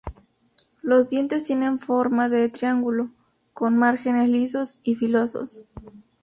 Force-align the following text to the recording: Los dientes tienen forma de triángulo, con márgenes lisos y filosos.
Los 0.81 1.09
dientes 1.09 1.43
tienen 1.43 1.77
forma 1.77 2.27
de 2.27 2.49
triángulo, 2.49 3.11
con 3.53 3.77
márgenes 3.77 4.29
lisos 4.29 4.81
y 4.83 4.95
filosos. 4.95 5.69